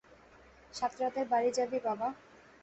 সাতরাদের 0.73 1.25
বাড়ি 1.31 1.49
যাবি 1.57 1.79
বাবা। 1.79 2.07